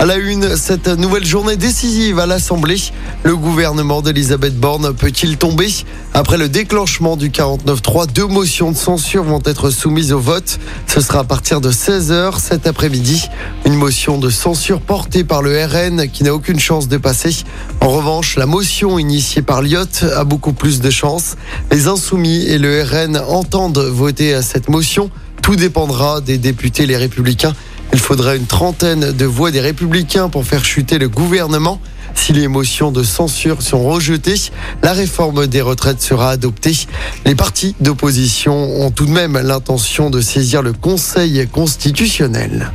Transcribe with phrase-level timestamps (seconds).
[0.00, 2.80] À la une, cette nouvelle journée décisive à l'Assemblée,
[3.24, 5.66] le gouvernement d'Elisabeth Borne peut-il tomber?
[6.14, 10.60] Après le déclenchement du 49-3, deux motions de censure vont être soumises au vote.
[10.86, 13.28] Ce sera à partir de 16h cet après-midi.
[13.66, 17.34] Une motion de censure portée par le RN qui n'a aucune chance de passer.
[17.80, 21.34] En revanche, la motion initiée par Lyotte a beaucoup plus de chances.
[21.72, 25.10] Les Insoumis et le RN entendent voter à cette motion.
[25.42, 27.54] Tout dépendra des députés les républicains.
[27.98, 31.80] Il faudra une trentaine de voix des républicains pour faire chuter le gouvernement.
[32.14, 34.40] Si les motions de censure sont rejetées,
[34.84, 36.76] la réforme des retraites sera adoptée.
[37.26, 42.70] Les partis d'opposition ont tout de même l'intention de saisir le Conseil constitutionnel.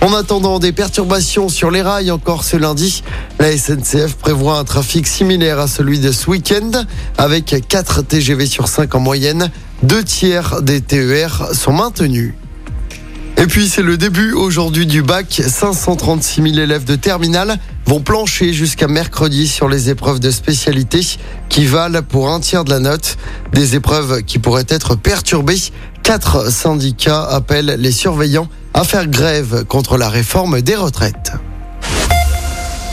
[0.00, 3.02] En attendant des perturbations sur les rails encore ce lundi,
[3.40, 6.70] la SNCF prévoit un trafic similaire à celui de ce week-end
[7.18, 9.50] avec 4 TGV sur 5 en moyenne.
[9.82, 12.34] Deux tiers des TER sont maintenus.
[13.44, 15.42] Et puis c'est le début aujourd'hui du bac.
[15.46, 21.00] 536 000 élèves de terminale vont plancher jusqu'à mercredi sur les épreuves de spécialité
[21.50, 23.18] qui valent pour un tiers de la note.
[23.52, 25.60] Des épreuves qui pourraient être perturbées.
[26.02, 31.32] Quatre syndicats appellent les surveillants à faire grève contre la réforme des retraites.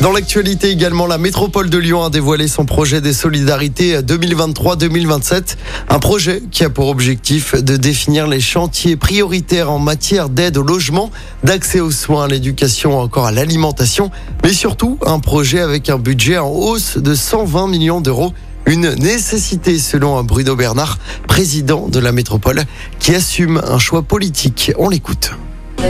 [0.02, 5.58] Dans l'actualité également, la métropole de Lyon a dévoilé son projet des solidarités 2023-2027.
[5.90, 10.64] Un projet qui a pour objectif de définir les chantiers prioritaires en matière d'aide au
[10.64, 11.12] logement,
[11.44, 14.10] d'accès aux soins, à l'éducation, encore à l'alimentation,
[14.44, 18.34] mais surtout un projet avec un budget en hausse de 120 millions d'euros.
[18.66, 22.64] Une nécessité selon Bruno Bernard, président de la métropole,
[22.98, 24.72] qui assume un choix politique.
[24.80, 25.32] On l'écoute.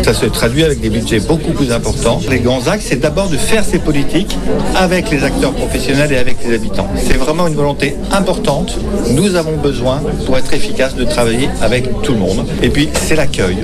[0.03, 2.20] Ça se traduit avec des budgets beaucoup plus importants.
[2.30, 4.38] Les grands axes, c'est d'abord de faire ces politiques
[4.75, 6.88] avec les acteurs professionnels et avec les habitants.
[6.98, 8.78] C'est vraiment une volonté importante.
[9.11, 12.45] Nous avons besoin, pour être efficace, de travailler avec tout le monde.
[12.64, 13.58] Et puis, c'est l'accueil,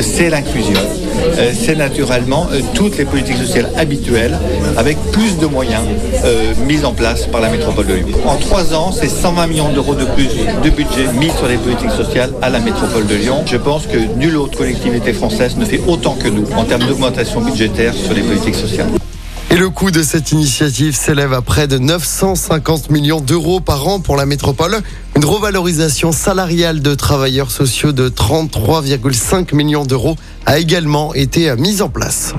[0.00, 0.80] c'est l'inclusion,
[1.54, 4.36] c'est naturellement euh, toutes les politiques sociales habituelles
[4.76, 5.82] avec plus de moyens
[6.24, 8.18] euh, mis en place par la métropole de Lyon.
[8.26, 10.28] En trois ans, c'est 120 millions d'euros de plus
[10.62, 13.42] de budget mis sur les politiques sociales à la métropole de Lyon.
[13.46, 17.42] Je pense que nulle autre collectivité française ne fait autant que nous en termes d'augmentation
[17.42, 18.88] budgétaire sur les politiques sociales.
[19.50, 24.00] Et le coût de cette initiative s'élève à près de 950 millions d'euros par an
[24.00, 24.78] pour la métropole.
[25.16, 31.88] Une revalorisation salariale de travailleurs sociaux de 33,5 millions d'euros a également été mise en
[31.88, 32.34] place.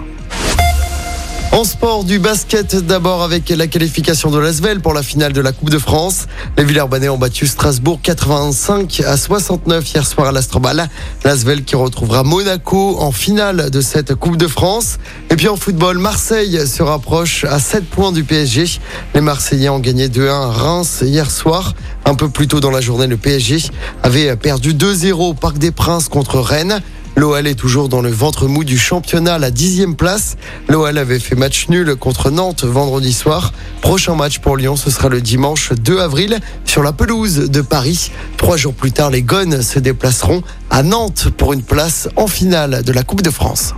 [1.60, 5.70] En du basket d'abord avec la qualification de l'Asvel pour la finale de la Coupe
[5.70, 6.28] de France.
[6.58, 10.88] Les Villers-Banais ont battu Strasbourg 85 à 69 hier soir à l'Astrobal.
[11.26, 15.00] L'Asvel qui retrouvera Monaco en finale de cette Coupe de France.
[15.32, 18.80] Et puis en football, Marseille se rapproche à 7 points du PSG.
[19.14, 21.76] Les Marseillais ont gagné 2-1 à Reims hier soir.
[22.06, 23.70] Un peu plus tôt dans la journée, le PSG
[24.02, 26.82] avait perdu 2-0 au Parc des Princes contre Rennes.
[27.20, 30.38] L'OL est toujours dans le ventre mou du championnat à la dixième place.
[30.70, 33.52] L'OL avait fait match nul contre Nantes vendredi soir.
[33.82, 38.14] Prochain match pour Lyon, ce sera le dimanche 2 avril sur la pelouse de Paris.
[38.38, 42.84] Trois jours plus tard, les Gones se déplaceront à Nantes pour une place en finale
[42.84, 43.74] de la Coupe de France.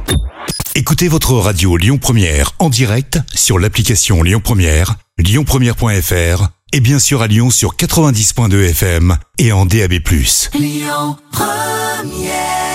[0.76, 7.24] Écoutez votre radio Lyon Première en direct sur l'application Lyon Première, lyonpremière.fr et bien sûr
[7.24, 9.94] à Lyon sur 90.2 FM et en DAB+.
[10.54, 12.71] Lyon Première